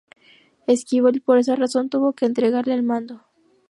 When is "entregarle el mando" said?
2.25-3.21